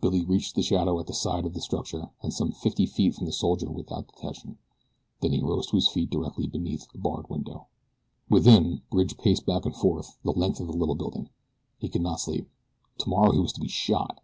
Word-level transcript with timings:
Billy 0.00 0.24
reached 0.24 0.56
the 0.56 0.62
shadow 0.64 0.98
at 0.98 1.06
the 1.06 1.14
side 1.14 1.46
of 1.46 1.54
the 1.54 1.60
structure 1.60 2.10
and 2.20 2.34
some 2.34 2.50
fifty 2.50 2.84
feet 2.84 3.14
from 3.14 3.26
the 3.26 3.32
soldier 3.32 3.70
without 3.70 4.08
detection. 4.08 4.58
Then 5.20 5.30
he 5.30 5.40
rose 5.40 5.68
to 5.68 5.76
his 5.76 5.86
feet 5.86 6.10
directly 6.10 6.48
beneath 6.48 6.88
a 6.94 6.98
barred 6.98 7.30
window. 7.30 7.68
Within 8.28 8.82
Bridge 8.90 9.16
paced 9.18 9.46
back 9.46 9.64
and 9.64 9.76
forth 9.76 10.18
the 10.24 10.32
length 10.32 10.58
of 10.58 10.66
the 10.66 10.76
little 10.76 10.96
building. 10.96 11.30
He 11.78 11.88
could 11.88 12.02
not 12.02 12.18
sleep. 12.18 12.50
Tomorrow 12.98 13.30
he 13.30 13.38
was 13.38 13.52
to 13.52 13.60
be 13.60 13.68
shot! 13.68 14.20